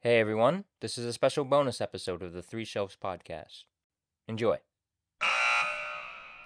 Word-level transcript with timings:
Hey 0.00 0.18
everyone, 0.18 0.64
this 0.80 0.96
is 0.96 1.04
a 1.04 1.12
special 1.12 1.44
bonus 1.44 1.80
episode 1.80 2.22
of 2.22 2.32
the 2.32 2.42
Three 2.42 2.64
Shelves 2.64 2.96
podcast. 3.02 3.64
Enjoy. 4.28 4.56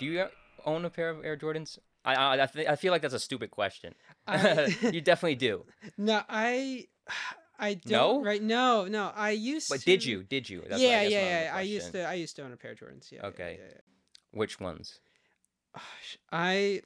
Do 0.00 0.07
you 0.07 0.27
own 0.65 0.84
a 0.84 0.91
pair 0.91 1.08
of 1.11 1.25
Air 1.25 1.37
Jordans? 1.37 1.79
I 2.05 2.15
I, 2.15 2.43
I, 2.43 2.47
th- 2.47 2.67
I 2.69 2.77
feel 2.77 2.91
like 2.93 3.03
that's 3.03 3.15
a 3.15 3.21
stupid 3.21 3.51
question. 3.53 3.95
I- 4.27 4.75
you 4.93 5.01
definitely 5.01 5.37
do. 5.37 5.65
No, 5.97 6.23
I 6.29 6.87
I 7.59 7.75
don't 7.75 7.93
No? 7.93 8.23
right 8.25 8.43
no, 8.43 8.87
no. 8.87 9.12
I 9.14 9.30
used 9.30 9.68
But 9.68 9.80
to 9.80 9.84
did 9.86 10.05
you? 10.05 10.25
Did 10.25 10.50
you? 10.50 10.64
That's 10.68 10.82
yeah, 10.82 11.02
yeah, 11.02 11.45
yeah. 11.45 11.52
I 11.55 11.61
used 11.61 11.93
to 11.93 12.02
I 12.05 12.14
used 12.14 12.34
to 12.36 12.43
own 12.45 12.52
a 12.52 12.57
pair 12.57 12.73
of 12.73 12.79
Jordans. 12.79 13.12
Yeah. 13.12 13.21
yeah, 13.23 13.27
Okay. 13.29 13.59
yeah, 13.61 13.68
yeah. 13.71 13.80
Which 14.32 14.59
ones? 14.59 14.98
I 16.32 16.82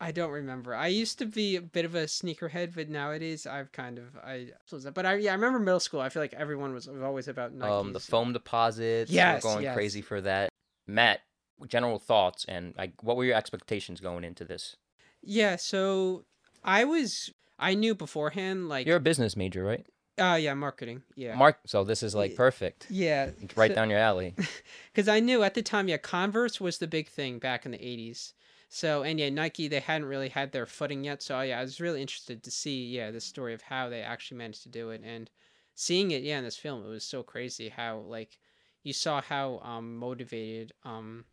I 0.00 0.12
don't 0.12 0.30
remember. 0.30 0.74
I 0.74 0.88
used 0.88 1.18
to 1.20 1.26
be 1.26 1.56
a 1.56 1.62
bit 1.62 1.84
of 1.86 1.94
a 1.94 2.04
sneakerhead, 2.04 2.74
but 2.74 2.90
nowadays 2.90 3.46
I've 3.46 3.72
kind 3.72 3.98
of 3.98 4.04
I 4.22 4.48
but 4.92 5.06
I 5.06 5.14
yeah, 5.16 5.30
I 5.30 5.34
remember 5.34 5.58
middle 5.58 5.80
school. 5.80 6.00
I 6.00 6.10
feel 6.10 6.22
like 6.22 6.34
everyone 6.34 6.74
was 6.74 6.86
always 6.88 7.28
about 7.28 7.56
Nikes. 7.56 7.70
Um, 7.70 7.92
the 7.92 7.98
Foamposites. 7.98 9.08
we're 9.08 9.14
Yes, 9.14 9.42
going 9.42 9.62
yes. 9.62 9.74
crazy 9.74 10.02
for 10.02 10.20
that. 10.20 10.50
Matt, 10.86 11.20
general 11.66 11.98
thoughts 11.98 12.44
and 12.46 12.74
like, 12.76 13.02
what 13.02 13.16
were 13.16 13.24
your 13.24 13.36
expectations 13.36 14.00
going 14.00 14.22
into 14.24 14.44
this? 14.44 14.76
Yeah, 15.22 15.56
so 15.56 16.24
I 16.62 16.84
was 16.84 17.32
I 17.58 17.74
knew 17.74 17.94
beforehand 17.94 18.68
like 18.68 18.86
You're 18.86 18.96
a 18.96 19.00
business 19.00 19.36
major, 19.36 19.64
right? 19.64 19.86
uh 20.18 20.38
yeah, 20.40 20.54
marketing. 20.54 21.02
Yeah. 21.14 21.36
Mark. 21.36 21.58
So 21.66 21.84
this 21.84 22.02
is 22.02 22.14
like 22.14 22.36
perfect. 22.36 22.86
yeah. 22.90 23.30
Right 23.54 23.70
so- 23.70 23.74
down 23.74 23.88
your 23.90 23.98
alley. 23.98 24.34
because 24.92 25.08
I 25.08 25.20
knew 25.20 25.42
at 25.42 25.54
the 25.54 25.62
time, 25.62 25.88
yeah, 25.88 25.96
Converse 25.98 26.60
was 26.60 26.78
the 26.78 26.86
big 26.86 27.08
thing 27.08 27.38
back 27.38 27.64
in 27.64 27.72
the 27.72 27.78
'80s. 27.78 28.32
So 28.68 29.02
and 29.02 29.18
yeah, 29.18 29.30
Nike 29.30 29.68
they 29.68 29.80
hadn't 29.80 30.08
really 30.08 30.28
had 30.28 30.52
their 30.52 30.66
footing 30.66 31.04
yet. 31.04 31.22
So 31.22 31.40
yeah, 31.40 31.58
I 31.58 31.62
was 31.62 31.80
really 31.80 32.00
interested 32.00 32.42
to 32.42 32.50
see 32.50 32.86
yeah 32.86 33.10
the 33.10 33.20
story 33.20 33.54
of 33.54 33.62
how 33.62 33.88
they 33.88 34.00
actually 34.02 34.38
managed 34.38 34.62
to 34.64 34.68
do 34.68 34.90
it 34.90 35.02
and 35.04 35.30
seeing 35.76 36.10
it 36.10 36.22
yeah 36.22 36.38
in 36.38 36.44
this 36.44 36.56
film 36.56 36.84
it 36.84 36.88
was 36.88 37.04
so 37.04 37.22
crazy 37.22 37.68
how 37.68 37.98
like 37.98 38.38
you 38.82 38.94
saw 38.94 39.20
how 39.20 39.60
um 39.62 39.96
motivated 39.96 40.72
um 40.84 41.24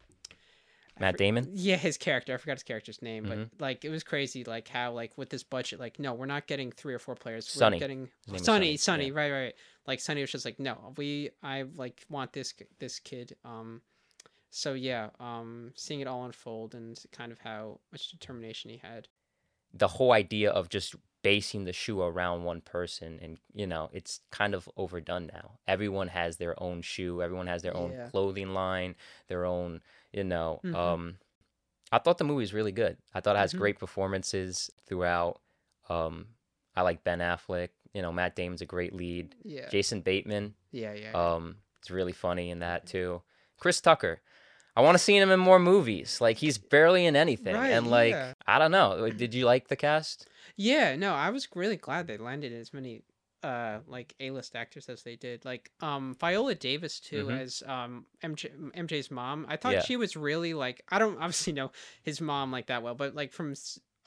Matt 0.99 1.17
Damon. 1.17 1.49
yeah 1.53 1.77
his 1.77 1.97
character 1.97 2.33
I 2.33 2.37
forgot 2.37 2.57
his 2.57 2.63
character's 2.63 3.01
name 3.01 3.25
but 3.27 3.49
like 3.59 3.83
it 3.85 3.89
was 3.89 4.03
crazy 4.03 4.43
like 4.43 4.67
how 4.67 4.91
like 4.91 5.17
with 5.17 5.29
this 5.29 5.43
budget 5.43 5.79
like 5.79 5.97
no 5.97 6.13
we're 6.13 6.25
not 6.27 6.45
getting 6.45 6.71
three 6.71 6.93
or 6.93 6.99
four 6.99 7.15
players 7.15 7.47
Sonny. 7.47 7.77
we're 7.77 7.79
getting 7.79 8.09
His 8.25 8.27
name 8.27 8.35
is 8.35 8.45
Sonny, 8.45 8.65
Sonny, 8.65 8.77
Sonny, 8.77 9.07
yeah. 9.07 9.13
right, 9.13 9.31
right. 9.31 9.53
Like 9.87 9.99
Sonny 10.01 10.21
was 10.21 10.31
just 10.31 10.45
like, 10.45 10.59
no, 10.59 10.93
we, 10.97 11.31
I 11.41 11.63
like 11.75 12.05
want 12.09 12.31
this 12.31 12.53
this 12.79 12.99
kid. 12.99 13.35
Um, 13.43 13.81
so 14.55 14.73
yeah, 14.73 15.09
um, 15.19 15.71
seeing 15.75 15.99
it 15.99 16.07
all 16.07 16.25
unfold 16.25 16.75
and 16.75 17.01
kind 17.11 17.31
of 17.31 17.39
how 17.39 17.79
much 17.91 18.11
determination 18.11 18.69
he 18.69 18.77
had. 18.77 19.07
the 19.73 19.87
whole 19.87 20.11
idea 20.11 20.51
of 20.51 20.69
just 20.69 20.95
basing 21.23 21.63
the 21.65 21.73
shoe 21.73 22.01
around 22.01 22.43
one 22.43 22.61
person 22.61 23.17
and 23.23 23.39
you 23.53 23.65
know 23.65 23.89
it's 23.93 24.19
kind 24.29 24.53
of 24.53 24.69
overdone 24.77 25.25
now 25.33 25.51
everyone 25.67 26.09
has 26.09 26.35
their 26.37 26.53
own 26.61 26.81
shoe 26.81 27.21
everyone 27.23 27.47
has 27.47 27.61
their 27.63 27.75
own 27.75 27.91
Yeah. 27.91 28.09
clothing 28.09 28.53
line 28.53 28.93
their 29.29 29.45
own 29.45 29.81
you 30.11 30.23
know 30.25 30.59
Mhm. 30.63 30.75
um 30.75 31.17
i 31.93 31.97
thought 31.97 32.17
the 32.17 32.25
movie 32.25 32.43
was 32.43 32.53
really 32.53 32.73
good 32.73 32.97
i 33.15 33.21
thought 33.21 33.37
it 33.37 33.39
has 33.39 33.53
Mhm. 33.53 33.57
great 33.59 33.79
performances 33.79 34.69
throughout 34.85 35.39
um 35.89 36.27
i 36.75 36.81
like 36.81 37.03
ben 37.05 37.19
affleck 37.19 37.69
you 37.93 38.01
know 38.01 38.11
matt 38.11 38.35
damon's 38.35 38.61
a 38.61 38.65
great 38.75 38.93
lead 38.93 39.33
Yeah, 39.43 39.69
jason 39.69 40.01
bateman 40.01 40.55
yeah, 40.71 40.93
yeah. 40.93 41.13
um 41.15 41.55
it's 41.79 41.89
really 41.89 42.11
funny 42.13 42.49
in 42.51 42.59
that 42.59 42.85
too 42.85 43.21
chris 43.57 43.79
tucker 43.79 44.21
I 44.75 44.81
want 44.81 44.95
to 44.95 44.99
see 45.03 45.15
him 45.17 45.29
in 45.31 45.39
more 45.39 45.59
movies. 45.59 46.19
Like 46.19 46.37
he's 46.37 46.57
barely 46.57 47.05
in 47.05 47.15
anything, 47.15 47.55
Right, 47.55 47.69
and 47.71 47.87
like 47.87 48.11
yeah. 48.11 48.33
I 48.47 48.57
don't 48.59 48.71
know. 48.71 49.09
Did 49.09 49.33
you 49.33 49.45
like 49.45 49.67
the 49.67 49.75
cast? 49.75 50.27
yeah, 50.57 50.95
no, 50.95 51.13
I 51.13 51.29
was 51.29 51.47
really 51.55 51.77
glad 51.77 52.07
they 52.07 52.17
landed 52.17 52.51
as 52.53 52.73
many 52.73 53.03
uh 53.43 53.79
like 53.87 54.15
A-list 54.21 54.55
actors 54.55 54.87
as 54.87 55.03
they 55.03 55.15
did. 55.17 55.43
Like 55.45 55.69
um 55.81 56.15
Viola 56.19 56.55
Davis 56.55 56.99
too 56.99 57.25
Mhm. 57.27 57.39
as 57.41 57.61
um 57.67 58.05
MJ, 58.23 58.49
MJ's 58.73 59.11
mom. 59.11 59.45
I 59.49 59.57
thought 59.57 59.73
Yeah. 59.73 59.81
she 59.81 59.97
was 59.97 60.15
really 60.15 60.53
like 60.53 60.81
I 60.89 60.97
don't 60.97 61.17
obviously 61.17 61.53
know 61.53 61.71
his 62.03 62.21
mom 62.21 62.51
like 62.51 62.67
that 62.67 62.81
well, 62.83 62.95
but 62.95 63.13
like 63.15 63.31
from 63.33 63.53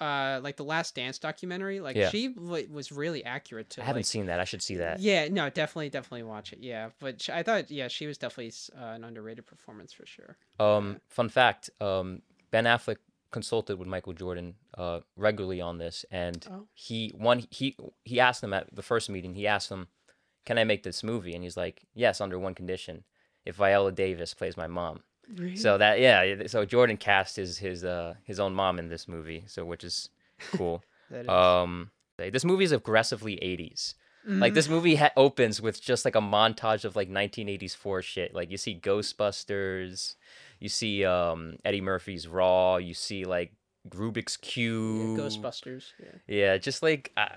uh 0.01 0.41
like 0.43 0.57
the 0.57 0.65
Last 0.65 0.95
Dance 0.95 1.19
documentary, 1.19 1.81
like 1.81 1.97
Yeah. 1.97 2.11
she 2.11 2.29
w- 2.29 2.69
was 2.71 2.93
really 2.93 3.25
accurate 3.25 3.71
to 3.71 3.83
I 3.83 3.85
haven't 3.85 4.01
like, 4.01 4.07
seen 4.07 4.27
that. 4.27 4.41
I 4.41 4.45
should 4.45 4.63
see 4.63 4.77
that. 4.77 5.01
Yeah, 5.01 5.29
no, 5.29 5.49
definitely, 5.51 5.89
definitely 5.91 6.25
watch 6.25 6.53
it. 6.53 6.59
Yeah, 6.61 6.91
but 7.01 7.21
sh- 7.23 7.31
I 7.31 7.43
thought, 7.43 7.71
yeah, 7.71 7.89
she 7.89 8.07
was 8.07 8.19
definitely 8.19 8.53
uh, 8.79 8.85
an 8.95 9.05
underrated 9.05 9.47
performance 9.47 9.93
for 9.93 10.05
sure. 10.07 10.37
Um, 10.61 11.01
fun 11.09 11.29
fact: 11.29 11.71
um, 11.81 12.23
Ben 12.51 12.65
Affleck 12.65 12.99
consulted 13.31 13.79
with 13.79 13.89
Michael 13.89 14.13
Jordan 14.13 14.55
uh, 14.79 15.01
regularly 15.17 15.61
on 15.61 15.79
this, 15.79 16.05
and 16.11 16.47
Oh. 16.51 16.67
he 16.75 17.13
one 17.17 17.45
he 17.51 17.77
he 18.05 18.21
asked 18.21 18.43
him 18.43 18.53
at 18.53 18.75
the 18.75 18.83
first 18.83 19.09
meeting. 19.11 19.35
He 19.35 19.47
asked 19.47 19.71
him, 19.71 19.89
"Can 20.45 20.59
I 20.59 20.65
make 20.65 20.83
this 20.83 21.03
movie?" 21.03 21.35
And 21.35 21.43
he's 21.43 21.57
like, 21.57 21.87
"Yes, 21.95 22.21
under 22.21 22.39
one 22.39 22.55
condition: 22.55 23.05
if 23.45 23.57
Viola 23.57 23.93
Davis 23.93 24.35
plays 24.35 24.57
my 24.57 24.67
mom." 24.67 25.01
So 25.57 25.79
that 25.79 25.99
yeah, 26.01 26.47
so 26.47 26.65
Jordan 26.65 26.97
cast 26.97 27.37
his 27.37 27.59
his 27.59 27.85
uh 27.85 28.15
his 28.25 28.39
own 28.41 28.55
mom 28.55 28.79
in 28.79 28.89
this 28.89 29.09
movie, 29.09 29.45
so 29.47 29.65
which 29.65 29.85
is 29.85 30.09
cool. 30.57 30.83
Is- 31.11 31.29
um, 31.29 31.91
this 32.19 32.45
movie 32.45 32.65
is 32.65 32.73
aggressively 32.73 33.35
80s. 33.43 33.95
Like 34.29 34.53
Mhm. 34.53 34.55
this 34.57 34.69
movie 34.69 34.97
ha- 34.97 35.13
opens 35.17 35.63
with 35.63 35.81
just 35.81 36.05
like 36.05 36.17
a 36.17 36.21
montage 36.21 36.85
of 36.85 36.97
like 36.97 37.09
1984 37.09 38.03
shit. 38.03 38.35
Like 38.35 38.51
you 38.51 38.57
see 38.57 38.75
Ghostbusters, 39.31 40.17
you 40.61 40.69
see 40.69 41.05
um 41.05 41.57
Eddie 41.65 41.81
Murphy's 41.81 42.27
Raw, 42.29 42.77
you 42.77 42.95
see 42.95 43.25
like 43.25 43.53
Rubik's 43.89 44.37
Yeah, 44.43 44.49
Cube, 44.51 45.19
Ghostbusters. 45.19 45.93
Yeah. 46.03 46.19
Yeah, 46.27 46.57
just 46.59 46.83
like 46.83 47.13
uh, 47.17 47.29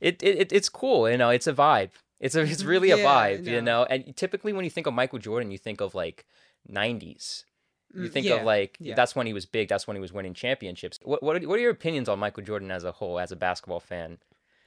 it, 0.00 0.22
it 0.22 0.38
it- 0.40 0.52
it's 0.52 0.68
cool. 0.68 1.08
You 1.10 1.16
know, 1.16 1.30
it's 1.30 1.46
a 1.46 1.52
vibe. 1.54 1.90
It's 2.20 2.34
a 2.34 2.40
it's 2.42 2.64
really 2.64 2.90
a 2.90 2.98
vibe. 2.98 3.46
You 3.46 3.62
know, 3.62 3.84
and 3.84 4.14
typically 4.16 4.52
when 4.52 4.64
you 4.64 4.70
think 4.70 4.86
of 4.86 4.92
Michael 4.94 5.18
Jordan, 5.18 5.50
you 5.50 5.58
think 5.58 5.80
of 5.80 5.94
like 5.94 6.26
90s. 6.68 7.44
You 7.92 8.08
Mm, 8.08 8.12
think 8.12 8.26
yeah, 8.26 8.34
of 8.36 8.44
like 8.44 8.76
yeah. 8.78 8.94
that's 8.94 9.16
when 9.16 9.26
he 9.26 9.32
was 9.32 9.46
big. 9.46 9.68
That's 9.68 9.86
when 9.88 9.96
he 9.96 10.00
was 10.00 10.12
winning 10.12 10.32
championships. 10.34 10.98
What 11.02 11.22
what 11.22 11.36
are, 11.42 11.48
what 11.48 11.58
are 11.58 11.62
your 11.62 11.72
opinions 11.72 12.08
on 12.08 12.18
Michael 12.20 12.44
Jordan 12.44 12.70
as 12.70 12.84
a 12.84 12.92
whole, 12.92 13.18
as 13.18 13.32
a 13.32 13.36
basketball 13.36 13.80
fan? 13.80 14.18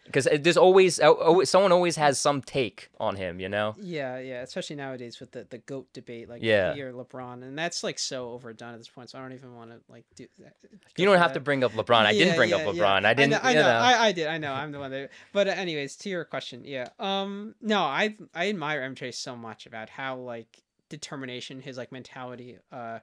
Because 0.05 0.27
there's 0.41 0.57
always, 0.57 0.99
always 0.99 1.49
someone 1.49 1.71
always 1.71 1.95
has 1.95 2.19
some 2.19 2.41
take 2.41 2.89
on 2.99 3.15
him. 3.15 3.39
You 3.39 3.47
know? 3.47 3.75
Yeah, 3.79 4.19
yeah, 4.19 4.41
especially 4.41 4.75
nowadays 4.75 5.21
with 5.21 5.31
the, 5.31 5.47
the 5.49 5.59
goat 5.59 5.87
debate, 5.93 6.27
like 6.27 6.41
Yeah. 6.43 6.75
or 6.75 6.91
LeBron, 6.91 7.43
and 7.43 7.57
that's 7.57 7.81
like 7.85 7.97
so 7.97 8.31
overdone 8.31 8.73
at 8.73 8.79
this 8.79 8.89
point. 8.89 9.09
So 9.11 9.17
I 9.17 9.21
don't 9.21 9.31
even 9.31 9.55
want 9.55 9.71
to 9.71 9.79
like 9.87 10.03
do. 10.17 10.27
That, 10.39 10.55
You 10.97 11.05
don't 11.05 11.17
have 11.19 11.31
to 11.31 11.39
bring 11.39 11.63
up 11.63 11.71
LeBron. 11.71 12.05
I 12.05 12.11
didn't 12.11 12.27
Yeah, 12.27 12.35
bring 12.35 12.51
up 12.51 12.63
LeBron. 12.63 13.05
I 13.05 13.13
didn't. 13.13 13.29
know, 13.31 13.39
I 13.41 13.49
you 13.51 13.55
know, 13.55 13.61
know. 13.61 13.79
I, 13.79 14.07
I 14.07 14.11
did. 14.11 14.27
I 14.27 14.37
know. 14.37 14.51
I'm 14.51 14.73
the 14.73 14.79
one 14.79 14.91
that. 14.91 15.11
But 15.31 15.47
uh, 15.47 15.51
anyways, 15.51 15.95
to 15.95 16.09
your 16.09 16.25
question, 16.25 16.65
yeah. 16.65 16.89
Um, 16.99 17.55
no, 17.61 17.79
I 17.79 18.17
I 18.35 18.49
admire 18.49 18.81
MJ 18.81 19.13
so 19.13 19.37
much 19.37 19.65
about 19.65 19.87
how 19.87 20.17
like 20.17 20.61
determination, 20.97 21.61
his 21.61 21.77
like 21.77 21.91
mentality, 21.91 22.57
uh, 22.71 22.99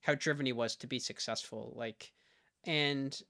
how 0.00 0.14
driven 0.14 0.46
he 0.46 0.52
was 0.52 0.76
to 0.76 0.86
be 0.86 0.98
successful, 0.98 1.72
like, 1.76 2.12
and 2.64 3.20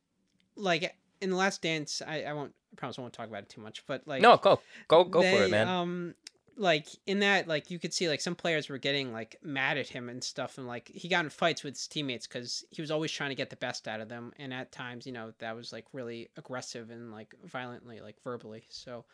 like 0.56 0.94
in 1.20 1.30
the 1.30 1.36
Last 1.36 1.62
Dance, 1.62 2.02
I 2.06 2.22
I 2.22 2.32
won't 2.32 2.52
I 2.72 2.76
promise 2.76 2.98
I 2.98 3.02
won't 3.02 3.14
talk 3.14 3.28
about 3.28 3.42
it 3.42 3.48
too 3.48 3.60
much, 3.60 3.84
but 3.86 4.02
like 4.06 4.22
no, 4.22 4.36
go 4.36 4.60
go 4.88 5.04
go 5.04 5.22
for 5.22 5.44
it, 5.44 5.50
man. 5.50 5.68
Um, 5.68 6.14
like 6.56 6.86
in 7.06 7.20
that, 7.20 7.48
like 7.48 7.70
you 7.70 7.78
could 7.78 7.92
see, 7.92 8.08
like 8.08 8.20
some 8.20 8.34
players 8.34 8.68
were 8.68 8.78
getting 8.78 9.12
like 9.12 9.36
mad 9.42 9.78
at 9.78 9.88
him 9.88 10.08
and 10.08 10.22
stuff, 10.22 10.58
and 10.58 10.66
like 10.66 10.88
he 10.88 11.08
got 11.08 11.24
in 11.24 11.30
fights 11.30 11.64
with 11.64 11.74
his 11.74 11.86
teammates 11.88 12.26
because 12.26 12.64
he 12.70 12.80
was 12.80 12.90
always 12.90 13.10
trying 13.10 13.30
to 13.30 13.34
get 13.34 13.50
the 13.50 13.56
best 13.56 13.88
out 13.88 14.00
of 14.00 14.08
them, 14.08 14.32
and 14.38 14.52
at 14.54 14.72
times, 14.72 15.06
you 15.06 15.12
know, 15.12 15.32
that 15.38 15.56
was 15.56 15.72
like 15.72 15.86
really 15.92 16.30
aggressive 16.36 16.90
and 16.90 17.10
like 17.10 17.34
violently, 17.44 18.00
like 18.00 18.16
verbally. 18.22 18.64
So, 18.68 19.04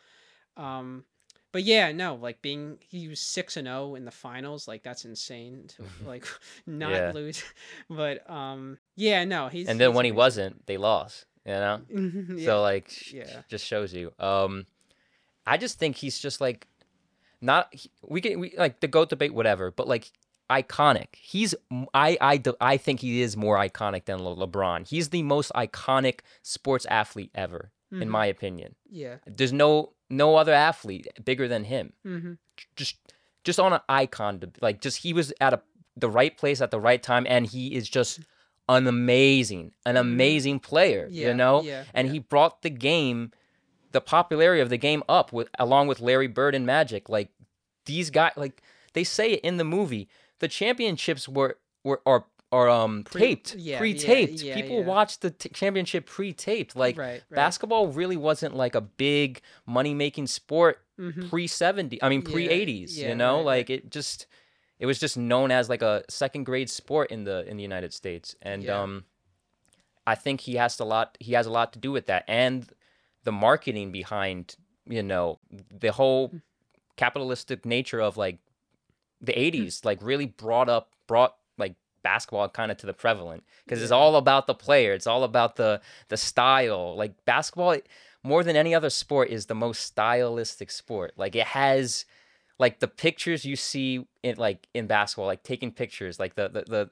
um, 0.57 1.03
but 1.51 1.63
yeah, 1.63 1.91
no, 1.91 2.15
like 2.15 2.41
being 2.41 2.77
he 2.87 3.07
was 3.07 3.19
six 3.19 3.57
and 3.57 3.67
zero 3.67 3.95
in 3.95 4.05
the 4.05 4.11
finals, 4.11 4.67
like 4.67 4.83
that's 4.83 5.05
insane 5.05 5.65
to 5.77 5.83
like 6.07 6.25
not 6.65 6.91
Yeah. 6.91 7.11
lose. 7.13 7.43
But 7.89 8.29
um, 8.29 8.77
yeah, 8.95 9.23
no, 9.25 9.47
he's 9.47 9.67
and 9.67 9.79
then 9.79 9.89
he's 9.91 9.95
when 9.95 10.05
he 10.05 10.11
wasn't, 10.11 10.65
they 10.65 10.77
lost. 10.77 11.25
You 11.45 11.53
know. 11.53 11.81
yeah. 12.35 12.45
So 12.45 12.61
like, 12.61 13.11
Yeah. 13.11 13.41
just 13.49 13.65
shows 13.65 13.93
you. 13.93 14.13
Um, 14.19 14.67
I 15.45 15.57
just 15.57 15.79
think 15.79 15.95
he's 15.97 16.19
just 16.19 16.39
like, 16.39 16.67
not 17.41 17.73
we 18.07 18.21
can 18.21 18.39
we 18.39 18.53
like 18.57 18.79
the 18.79 18.87
goat 18.87 19.09
debate, 19.09 19.33
whatever, 19.33 19.71
but 19.71 19.87
like 19.87 20.11
iconic. 20.51 21.15
He's 21.19 21.55
I 21.93 22.17
I 22.21 22.41
I 22.61 22.77
think 22.77 22.99
he 22.99 23.21
is 23.21 23.35
more 23.35 23.57
iconic 23.57 24.05
than 24.05 24.23
Le- 24.23 24.35
LeBron. 24.47 24.87
He's 24.87 25.09
the 25.09 25.23
most 25.23 25.51
iconic 25.55 26.19
sports 26.43 26.85
athlete 26.85 27.31
ever, 27.33 27.71
in 27.91 28.07
Mhm. 28.07 28.11
my 28.11 28.25
opinion. 28.25 28.75
yeah. 28.89 29.17
There's 29.25 29.53
no 29.53 29.93
no 30.09 30.35
other 30.35 30.53
athlete 30.53 31.07
bigger 31.23 31.47
than 31.47 31.63
him. 31.65 31.93
hmm 32.03 32.33
Just 32.75 32.95
just 33.43 33.59
on 33.59 33.73
an 33.73 33.79
icon, 33.89 34.39
to, 34.41 34.51
like 34.61 34.81
just 34.81 34.97
he 34.99 35.13
was 35.13 35.33
at 35.41 35.53
a 35.53 35.61
the 35.97 36.09
right 36.09 36.37
place 36.37 36.61
at 36.61 36.71
the 36.71 36.79
right 36.79 37.01
time, 37.03 37.25
and 37.29 37.45
he 37.47 37.75
is 37.75 37.89
just 37.89 38.19
an 38.69 38.87
amazing, 38.87 39.73
an 39.85 39.95
Mhm. 39.95 39.99
amazing 40.01 40.59
player. 40.59 41.07
Yeah. 41.09 41.27
You 41.29 41.33
know, 41.33 41.61
Yeah. 41.63 41.83
and 41.93 42.07
yeah. 42.07 42.13
he 42.13 42.19
brought 42.19 42.61
the 42.61 42.69
game 42.69 43.31
the 43.91 43.99
popularity 44.01 44.61
of 44.61 44.69
the 44.69 44.77
game 44.77 45.03
up 45.09 45.33
with 45.33 45.49
along 45.59 45.87
with 45.87 45.99
Larry 45.99 46.27
Bird 46.27 46.55
and 46.55 46.65
Magic 46.65 47.09
like 47.09 47.29
these 47.85 48.09
guys 48.09 48.31
like 48.37 48.61
they 48.93 49.03
say 49.03 49.33
it 49.33 49.41
in 49.43 49.57
the 49.57 49.65
movie 49.65 50.07
the 50.39 50.47
championships 50.47 51.27
were 51.27 51.57
were 51.83 52.01
are 52.05 52.25
are 52.51 52.69
um 52.69 53.03
Pre- 53.03 53.21
taped 53.21 53.55
yeah, 53.55 53.77
pre-taped 53.77 54.41
yeah, 54.41 54.55
people 54.55 54.79
yeah. 54.79 54.85
watch 54.85 55.19
the 55.19 55.31
t- 55.31 55.49
championship 55.49 56.05
pre-taped 56.05 56.75
like 56.75 56.97
right, 56.97 57.23
right. 57.29 57.35
basketball 57.35 57.87
really 57.87 58.17
wasn't 58.17 58.55
like 58.55 58.75
a 58.75 58.81
big 58.81 59.41
money 59.65 59.93
making 59.93 60.27
sport 60.27 60.79
Mhm. 60.99 61.29
pre 61.29 61.47
70 61.47 62.03
I 62.03 62.09
mean 62.09 62.21
pre-80s, 62.21 62.95
yeah, 62.97 63.09
you 63.09 63.15
know? 63.15 63.37
right. 63.37 63.45
Like 63.45 63.69
it 63.69 63.89
just 63.89 64.27
it 64.79 64.85
was 64.85 64.99
just 64.99 65.17
known 65.17 65.49
as 65.51 65.69
like 65.69 65.81
a 65.81 66.03
second 66.09 66.43
grade 66.43 66.69
sport 66.69 67.09
in 67.11 67.23
the 67.23 67.47
in 67.49 67.55
the 67.57 67.63
United 67.63 67.93
States. 67.93 68.35
And 68.41 68.69
um 68.69 69.05
I 70.05 70.15
think 70.15 70.41
he 70.41 70.55
has 70.55 70.79
a 70.79 70.83
lot 70.85 71.17
he 71.19 71.33
has 71.33 71.45
a 71.47 71.51
lot 71.51 71.73
to 71.73 71.79
do 71.79 71.91
with 71.91 72.05
that 72.07 72.23
and 72.27 72.67
the 73.23 73.31
marketing 73.31 73.91
behind, 73.91 74.55
you 74.87 75.03
know, 75.03 75.39
the 75.79 75.91
whole 75.91 76.29
Mm. 76.29 76.41
capitalistic 76.97 77.65
nature 77.65 77.99
of 78.01 78.17
like 78.17 78.39
the 79.21 79.33
Mm. 79.33 79.37
80s 79.45 79.85
like 79.85 79.99
really 80.01 80.25
brought 80.27 80.69
up 80.69 80.93
brought 81.07 81.35
like 81.57 81.75
basketball 82.03 82.49
kind 82.49 82.71
of 82.71 82.77
to 82.77 82.85
the 82.85 82.93
prevalent 82.93 83.43
because 83.65 83.81
it's 83.81 83.91
all 83.91 84.15
about 84.15 84.47
the 84.47 84.53
player 84.53 84.93
it's 84.93 85.07
all 85.07 85.23
about 85.23 85.55
the 85.55 85.79
the 86.09 86.17
style 86.17 86.95
like 86.95 87.13
basketball 87.25 87.75
more 88.23 88.43
than 88.43 88.55
any 88.55 88.73
other 88.73 88.89
sport 88.89 89.29
is 89.29 89.45
the 89.47 89.55
most 89.55 89.81
stylistic 89.81 90.71
sport 90.71 91.13
like 91.15 91.35
it 91.35 91.47
has 91.47 92.05
like 92.59 92.79
the 92.79 92.87
pictures 92.87 93.45
you 93.45 93.55
see 93.55 94.05
in 94.23 94.35
like 94.37 94.67
in 94.73 94.87
basketball 94.87 95.25
like 95.27 95.43
taking 95.43 95.71
pictures 95.71 96.19
like 96.19 96.35
the 96.35 96.47
the 96.49 96.63
the, 96.67 96.89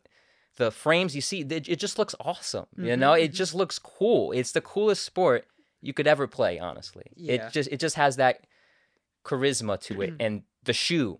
the 0.57 0.71
frames 0.71 1.15
you 1.15 1.21
see 1.21 1.41
it, 1.41 1.69
it 1.69 1.79
just 1.79 1.97
looks 1.99 2.15
awesome 2.19 2.65
you 2.77 2.95
Mhm, 2.95 2.99
know 2.99 3.13
it 3.13 3.31
mhm. 3.31 3.35
just 3.35 3.53
looks 3.55 3.79
cool 3.79 4.31
it's 4.31 4.51
the 4.51 4.61
coolest 4.61 5.03
sport 5.03 5.45
you 5.81 5.93
could 5.93 6.07
ever 6.07 6.27
play 6.27 6.59
honestly 6.59 7.05
Yeah. 7.15 7.33
it 7.47 7.53
just 7.53 7.69
it 7.71 7.79
just 7.79 7.95
has 7.95 8.15
that 8.17 8.45
charisma 9.23 9.79
to 9.81 10.01
it 10.01 10.13
and 10.19 10.43
the 10.63 10.73
shoe 10.73 11.19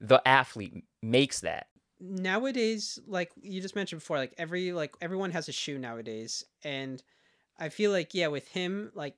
the 0.00 0.22
athlete 0.26 0.84
makes 1.02 1.40
that 1.40 1.66
nowadays 2.00 2.98
like 3.06 3.32
you 3.40 3.60
just 3.60 3.74
mentioned 3.76 4.00
before 4.00 4.18
like 4.18 4.34
every 4.38 4.72
like 4.72 4.94
everyone 5.00 5.30
has 5.30 5.48
a 5.48 5.52
shoe 5.52 5.78
nowadays 5.78 6.44
and 6.62 7.02
i 7.58 7.68
feel 7.68 7.90
like 7.90 8.14
yeah 8.14 8.28
with 8.28 8.46
him 8.48 8.90
like 8.94 9.16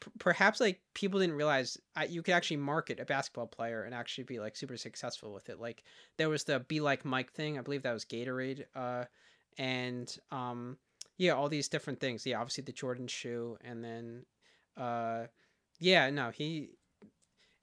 p- 0.00 0.10
perhaps 0.18 0.60
like 0.60 0.80
people 0.94 1.20
didn't 1.20 1.36
realize 1.36 1.78
uh, 1.96 2.04
you 2.08 2.22
could 2.22 2.34
actually 2.34 2.56
market 2.56 3.00
a 3.00 3.04
basketball 3.04 3.46
player 3.46 3.82
and 3.82 3.94
actually 3.94 4.24
be 4.24 4.38
like 4.38 4.56
super 4.56 4.76
successful 4.76 5.32
with 5.32 5.48
it. 5.48 5.60
Like 5.60 5.84
there 6.16 6.28
was 6.28 6.44
the 6.44 6.60
be 6.60 6.80
like 6.80 7.04
mike 7.04 7.32
thing 7.32 7.58
i 7.58 7.62
believe 7.62 7.82
that 7.82 7.92
was 7.92 8.04
gatorade 8.04 8.64
uh 8.74 9.04
and 9.58 10.16
um 10.30 10.76
yeah 11.16 11.32
all 11.32 11.48
these 11.48 11.68
different 11.68 12.00
things. 12.00 12.26
Yeah 12.26 12.40
obviously 12.40 12.64
the 12.64 12.72
jordan 12.72 13.06
shoe 13.08 13.58
and 13.62 13.82
then 13.84 14.24
uh 14.76 15.24
yeah 15.80 16.10
no 16.10 16.30
he 16.30 16.70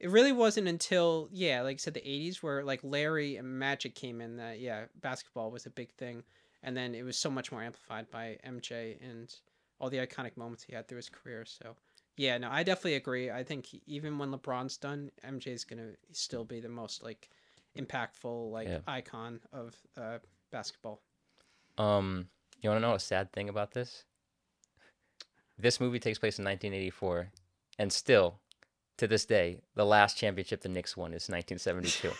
it 0.05 0.11
really 0.11 0.31
wasn't 0.31 0.67
until 0.67 1.27
yeah 1.31 1.63
like 1.63 1.77
i 1.77 1.77
said 1.77 1.95
the 1.95 2.07
80s 2.07 2.43
where 2.43 2.63
like 2.63 2.79
larry 2.83 3.37
and 3.37 3.47
magic 3.59 3.95
came 3.95 4.21
in 4.21 4.37
that 4.37 4.59
yeah 4.59 4.85
basketball 5.01 5.49
was 5.49 5.65
a 5.65 5.71
big 5.71 5.91
thing 5.93 6.23
and 6.61 6.77
then 6.77 6.93
it 6.93 7.01
was 7.03 7.17
so 7.17 7.29
much 7.31 7.51
more 7.51 7.63
amplified 7.63 8.09
by 8.11 8.37
mj 8.47 8.97
and 9.01 9.33
all 9.79 9.89
the 9.89 9.97
iconic 9.97 10.37
moments 10.37 10.63
he 10.63 10.75
had 10.75 10.87
through 10.87 10.97
his 10.97 11.09
career 11.09 11.43
so 11.43 11.75
yeah 12.17 12.37
no 12.37 12.49
i 12.51 12.61
definitely 12.61 12.93
agree 12.93 13.31
i 13.31 13.43
think 13.43 13.65
he- 13.65 13.81
even 13.87 14.19
when 14.19 14.31
lebron's 14.31 14.77
done 14.77 15.09
mj's 15.27 15.63
gonna 15.63 15.93
still 16.11 16.45
be 16.45 16.59
the 16.59 16.69
most 16.69 17.01
like 17.03 17.29
impactful 17.75 18.51
like 18.51 18.67
Yeah. 18.67 18.79
icon 18.87 19.39
of 19.51 19.75
uh 19.97 20.19
basketball 20.51 21.01
Um, 21.79 22.29
you 22.61 22.69
want 22.69 22.77
to 22.81 22.87
know 22.87 22.93
a 22.93 22.99
sad 22.99 23.33
thing 23.33 23.49
about 23.49 23.71
this? 23.73 24.05
This 25.57 25.79
movie 25.79 25.99
takes 25.99 26.19
place 26.19 26.37
in 26.37 26.45
1984, 26.45 27.31
and 27.79 27.91
still, 27.91 28.39
to 28.97 29.07
this 29.07 29.25
day, 29.25 29.59
the 29.75 29.85
last 29.85 30.17
championship 30.17 30.61
the 30.61 30.69
Knicks 30.69 30.95
won 30.95 31.13
is 31.13 31.29
1972. 31.29 32.11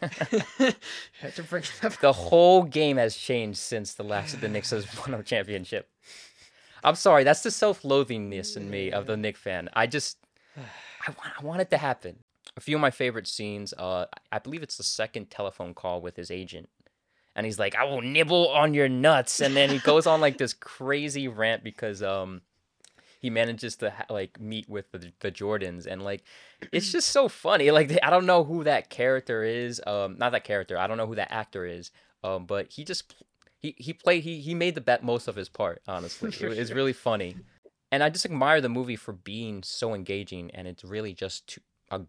had 1.20 1.34
to 1.34 1.42
bring 1.42 1.64
the 2.00 2.12
whole 2.12 2.62
game 2.62 2.96
has 2.96 3.16
changed 3.16 3.58
since 3.58 3.94
the 3.94 4.04
last 4.04 4.40
the 4.40 4.48
Knicks 4.48 4.70
has 4.70 4.86
won 4.98 5.14
a 5.14 5.22
championship. 5.22 5.90
I'm 6.82 6.94
sorry, 6.94 7.24
that's 7.24 7.42
the 7.42 7.50
self-loathingness 7.50 8.56
in 8.56 8.70
me 8.70 8.90
of 8.92 9.06
the 9.06 9.16
Knick 9.16 9.36
fan. 9.36 9.68
I 9.74 9.86
just, 9.86 10.18
I 10.56 11.10
want, 11.10 11.30
I 11.38 11.44
want 11.44 11.60
it 11.60 11.70
to 11.70 11.78
happen. 11.78 12.20
A 12.56 12.60
few 12.60 12.76
of 12.76 12.80
my 12.80 12.90
favorite 12.90 13.26
scenes. 13.26 13.74
Uh, 13.76 14.06
I 14.32 14.38
believe 14.38 14.62
it's 14.62 14.76
the 14.76 14.82
second 14.82 15.30
telephone 15.30 15.74
call 15.74 16.00
with 16.00 16.16
his 16.16 16.30
agent, 16.30 16.68
and 17.36 17.46
he's 17.46 17.58
like, 17.58 17.76
"I 17.76 17.84
will 17.84 18.00
nibble 18.00 18.48
on 18.48 18.74
your 18.74 18.88
nuts," 18.88 19.40
and 19.40 19.54
then 19.54 19.70
he 19.70 19.78
goes 19.78 20.06
on 20.06 20.20
like 20.20 20.38
this 20.38 20.52
crazy 20.52 21.28
rant 21.28 21.62
because 21.62 22.02
um, 22.02 22.42
he 23.20 23.30
manages 23.30 23.76
to 23.76 23.90
ha- 23.90 24.06
like 24.08 24.40
meet 24.40 24.68
with 24.68 24.90
the, 24.92 25.12
the 25.20 25.30
Jordans, 25.30 25.86
and 25.86 26.02
like, 26.02 26.24
it's 26.72 26.90
just 26.90 27.08
so 27.10 27.28
funny. 27.28 27.70
Like, 27.70 27.96
I 28.02 28.10
don't 28.10 28.26
know 28.26 28.44
who 28.44 28.64
that 28.64 28.90
character 28.90 29.44
is. 29.44 29.80
Um, 29.86 30.16
not 30.18 30.32
that 30.32 30.44
character. 30.44 30.78
I 30.78 30.86
don't 30.86 30.96
know 30.96 31.06
who 31.06 31.14
that 31.16 31.32
actor 31.32 31.64
is. 31.64 31.90
Um, 32.24 32.46
but 32.46 32.72
he 32.72 32.84
just 32.84 33.14
he 33.58 33.74
he 33.78 33.92
played 33.92 34.24
he 34.24 34.40
he 34.40 34.54
made 34.54 34.74
the 34.74 34.80
bet 34.80 35.04
most 35.04 35.28
of 35.28 35.36
his 35.36 35.48
part. 35.48 35.82
Honestly, 35.86 36.30
it, 36.40 36.58
it's 36.58 36.70
really 36.70 36.92
funny, 36.92 37.36
and 37.92 38.02
I 38.02 38.10
just 38.10 38.24
admire 38.24 38.60
the 38.60 38.68
movie 38.68 38.96
for 38.96 39.12
being 39.12 39.62
so 39.62 39.94
engaging, 39.94 40.50
and 40.52 40.66
it's 40.66 40.84
really 40.84 41.12
just 41.12 41.46
two, 41.46 41.60
a 41.90 42.00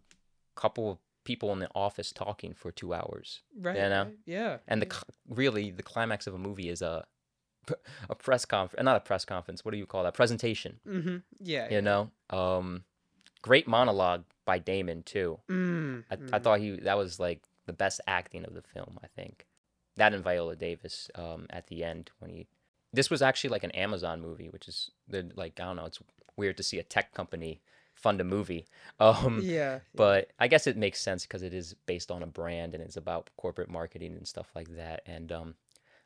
couple 0.56 0.92
of 0.92 0.98
people 1.24 1.54
in 1.54 1.60
the 1.60 1.70
office 1.76 2.12
talking 2.12 2.54
for 2.54 2.72
two 2.72 2.94
hours. 2.94 3.42
right, 3.60 3.76
you 3.76 3.82
know? 3.84 4.04
right, 4.06 4.18
yeah 4.26 4.58
And 4.68 4.82
the 4.82 5.04
really 5.30 5.72
the 5.72 5.84
climax 5.84 6.26
of 6.28 6.34
a 6.34 6.38
movie 6.38 6.70
is 6.70 6.82
a 6.82 7.06
a 8.10 8.16
press 8.16 8.46
conference, 8.46 8.84
not 8.84 8.98
a 8.98 9.02
press 9.02 9.26
conference. 9.26 9.64
What 9.64 9.72
do 9.72 9.78
you 9.78 9.86
call 9.86 10.04
that? 10.04 10.14
Presentation. 10.14 10.80
mm-hmm. 10.88 11.18
yeah 11.40 11.70
You 11.70 11.82
know, 11.82 12.12
um, 12.30 12.84
great 13.42 13.68
monologue 13.68 14.24
by 14.46 14.60
Damon 14.60 15.04
too. 15.04 15.40
mm, 15.50 16.04
I, 16.10 16.14
I 16.14 16.18
mm. 16.18 16.44
thought 16.44 16.60
he 16.60 16.72
that 16.78 16.98
was 16.98 17.20
like 17.20 17.44
the 17.66 17.74
best 17.74 18.02
acting 18.08 18.46
of 18.46 18.54
the 18.54 18.62
film. 18.62 19.00
I 19.04 19.08
think 19.08 19.46
that 19.98 20.14
and 20.14 20.24
Viola 20.24 20.56
Davis 20.56 21.10
um, 21.16 21.48
at 21.50 21.68
the 21.68 21.84
end 21.84 22.12
when 22.20 22.32
he. 22.32 22.48
This 22.94 23.10
was 23.10 23.22
actually 23.22 23.52
like 23.52 23.64
an 23.64 23.72
Amazon 23.72 24.22
movie, 24.22 24.50
which 24.50 24.68
is 24.68 24.92
like 25.10 25.60
I 25.60 25.66
don't 25.66 25.78
know. 25.78 25.86
It's 25.86 26.00
weird 26.36 26.58
to 26.58 26.64
see 26.64 26.80
a 26.80 26.84
tech 26.84 27.14
company 27.14 27.62
fund 27.94 28.20
a 28.20 28.24
movie. 28.24 28.66
Um, 29.00 29.42
yeah 29.44 29.80
but 29.96 30.30
I 30.38 30.48
guess 30.48 30.68
it 30.68 30.78
makes 30.78 31.02
sense 31.02 31.26
because 31.26 31.42
it 31.42 31.56
is 31.56 31.74
based 31.88 32.12
on 32.12 32.22
a 32.22 32.28
brand 32.28 32.76
and 32.76 32.84
it's 32.84 32.98
about 32.98 33.32
corporate 33.36 33.68
marketing 33.68 34.16
and 34.16 34.28
stuff 34.28 34.52
like 34.54 34.76
that. 34.76 35.02
And 35.08 35.32
um, 35.32 35.56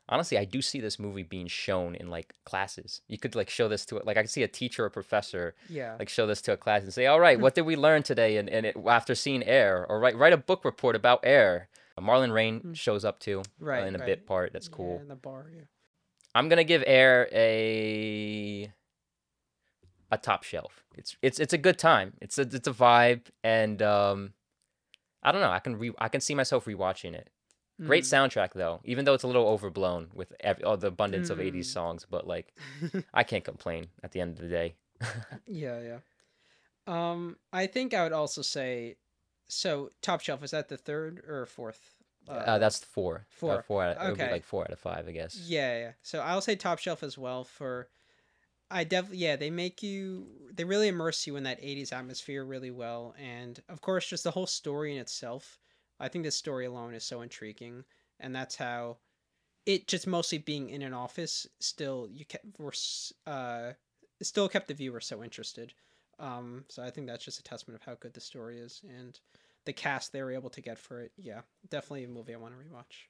honestly, 0.08 0.38
I 0.38 0.44
do 0.44 0.62
see 0.62 0.80
this 0.80 0.98
movie 0.98 1.22
being 1.22 1.46
shown 1.48 1.94
in 1.94 2.08
like 2.08 2.34
classes. 2.44 3.00
You 3.08 3.18
could 3.18 3.34
like 3.34 3.50
show 3.50 3.68
this 3.68 3.84
to 3.86 3.96
it. 3.96 4.06
Like 4.06 4.16
I 4.16 4.22
could 4.22 4.30
see 4.30 4.42
a 4.42 4.48
teacher 4.48 4.84
or 4.84 4.90
professor 4.90 5.54
yeah 5.68 5.96
like 5.98 6.08
show 6.08 6.26
this 6.26 6.40
to 6.42 6.52
a 6.52 6.56
class 6.56 6.82
and 6.82 6.92
say, 6.92 7.06
"All 7.06 7.20
right, 7.20 7.38
what 7.40 7.54
did 7.54 7.62
we 7.62 7.76
learn 7.76 8.02
today?" 8.02 8.36
And 8.36 8.48
and 8.48 8.66
it, 8.66 8.76
after 8.86 9.14
seeing 9.14 9.42
Air, 9.44 9.84
or 9.88 9.98
write 10.00 10.16
write 10.16 10.32
a 10.32 10.36
book 10.36 10.64
report 10.64 10.96
about 10.96 11.20
Air. 11.24 11.68
Marlon 11.98 12.30
Wayans 12.30 12.62
Mm. 12.62 12.76
shows 12.76 13.06
up 13.06 13.18
too 13.20 13.40
uh, 13.40 13.44
Right, 13.58 13.86
in 13.86 13.94
a 13.94 13.98
right. 13.98 14.04
bit 14.06 14.26
part. 14.26 14.52
That's 14.52 14.68
Yeah, 14.68 14.76
cool. 14.76 14.98
in 15.00 15.08
the 15.08 15.14
bar 15.16 15.50
yeah 15.54 15.62
I'm 16.34 16.50
gonna 16.50 16.62
give 16.64 16.84
Air 16.86 17.26
a 17.32 18.70
a 20.10 20.18
top 20.18 20.42
shelf. 20.44 20.84
It's 20.94 21.16
it's 21.22 21.40
it's 21.40 21.52
a 21.52 21.58
good 21.58 21.78
time. 21.78 22.12
It's 22.20 22.38
a 22.38 22.42
it's 22.42 22.68
a 22.68 22.72
vibe, 22.72 23.26
and 23.42 23.80
um, 23.82 24.34
I 25.22 25.32
don't 25.32 25.40
know. 25.40 25.50
I 25.50 25.58
can 25.58 25.76
re 25.76 25.92
I 25.98 26.08
can 26.08 26.20
see 26.20 26.34
myself 26.34 26.66
rewatching 26.66 27.14
it. 27.14 27.30
Great 27.84 28.04
Mm. 28.04 28.08
soundtrack 28.08 28.52
though, 28.54 28.80
even 28.84 29.04
though 29.04 29.14
it's 29.14 29.22
a 29.24 29.26
little 29.26 29.46
overblown 29.48 30.10
with 30.14 30.32
every, 30.40 30.64
all 30.64 30.76
the 30.76 30.88
abundance 30.88 31.30
of 31.30 31.40
'80s 31.40 31.68
Mm. 31.68 31.72
songs. 31.72 32.06
But 32.08 32.26
like, 32.26 32.54
I 33.14 33.22
can't 33.24 33.44
complain 33.44 33.88
at 34.02 34.12
the 34.12 34.20
end 34.20 34.32
of 34.38 34.42
the 34.42 34.48
day. 34.48 34.76
Yeah, 35.46 35.80
yeah. 35.80 35.98
Um, 36.86 37.38
I 37.52 37.66
think 37.66 37.94
I 37.94 38.02
would 38.04 38.12
also 38.12 38.42
say, 38.42 38.96
so 39.48 39.90
top 40.02 40.20
shelf 40.20 40.42
is 40.44 40.52
that 40.52 40.68
the 40.68 40.76
third 40.76 41.22
or 41.26 41.46
fourth? 41.46 41.98
Uh, 42.28 42.58
that's 42.58 42.84
four. 42.84 43.26
Uh, 43.46 43.58
four. 43.58 43.62
four. 43.62 43.84
Out, 43.84 43.98
be 44.00 44.12
Okay. 44.12 44.28
like 44.28 44.44
four 44.44 44.64
out 44.64 44.72
of 44.72 44.78
five, 44.78 45.06
I 45.06 45.12
guess. 45.12 45.38
yeah, 45.46 45.78
yeah. 45.78 45.92
So 46.02 46.20
I'll 46.20 46.40
say 46.40 46.56
top 46.56 46.78
shelf 46.78 47.02
as 47.02 47.16
well 47.18 47.44
for. 47.44 47.88
I 48.70 48.84
definitely 48.84 49.18
yeah 49.18 49.36
they 49.36 49.50
make 49.50 49.82
you 49.82 50.28
they 50.52 50.64
really 50.64 50.88
immerse 50.88 51.26
you 51.26 51.36
in 51.36 51.44
that 51.44 51.58
'80s 51.62 51.92
atmosphere 51.92 52.44
really 52.44 52.70
well, 52.72 53.14
and 53.18 53.62
of 53.68 53.80
course 53.80 54.08
just 54.08 54.24
the 54.24 54.32
whole 54.32 54.46
story 54.46 54.92
in 54.94 54.98
itself. 55.00 55.58
I 56.00 56.08
think 56.08 56.24
this 56.24 56.36
story 56.36 56.66
alone 56.66 56.94
is 56.94 57.04
so 57.04 57.20
intriguing, 57.22 57.84
and 58.20 58.34
that's 58.34 58.56
how 58.56 58.98
it 59.66 59.86
just 59.88 60.06
mostly 60.06 60.38
being 60.38 60.70
in 60.70 60.82
an 60.82 60.94
office 60.94 61.46
still 61.60 62.08
you 62.10 62.24
kept 62.24 62.46
were 62.58 62.72
uh 63.26 63.72
still 64.22 64.48
kept 64.48 64.68
the 64.68 64.74
viewer 64.74 65.00
so 65.00 65.22
interested. 65.22 65.74
Um, 66.18 66.64
so 66.70 66.82
I 66.82 66.90
think 66.90 67.06
that's 67.06 67.24
just 67.24 67.40
a 67.40 67.42
testament 67.42 67.80
of 67.80 67.84
how 67.86 67.94
good 67.96 68.14
the 68.14 68.20
story 68.20 68.58
is 68.58 68.82
and 68.88 69.18
the 69.66 69.72
cast 69.74 70.12
they 70.12 70.22
were 70.22 70.32
able 70.32 70.50
to 70.50 70.62
get 70.62 70.78
for 70.78 71.00
it. 71.02 71.12
Yeah, 71.18 71.42
definitely 71.68 72.04
a 72.04 72.08
movie 72.08 72.34
I 72.34 72.38
want 72.38 72.54
to 72.54 72.64
rewatch. 72.64 73.08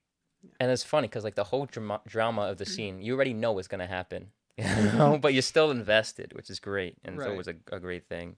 And 0.59 0.71
it's 0.71 0.85
funny 0.85 1.09
because 1.09 1.25
like 1.25 1.35
the 1.35 1.45
whole 1.45 1.67
drama, 1.67 2.01
drama 2.07 2.43
of 2.43 2.59
the 2.59 2.67
Mm. 2.67 2.67
scene, 2.67 3.01
you 3.01 3.15
already 3.15 3.35
know 3.35 3.53
what's 3.53 3.69
gonna 3.69 3.87
happen, 3.87 4.33
you 4.59 4.83
know, 4.93 5.19
but 5.19 5.33
you're 5.33 5.43
still 5.43 5.71
invested, 5.71 6.33
which 6.35 6.51
is 6.51 6.61
great, 6.61 6.97
and 7.05 7.15
it's 7.15 7.27
Right. 7.27 7.27
always 7.27 7.49
a, 7.49 7.55
a 7.73 7.81
great 7.81 8.09
thing. 8.09 8.37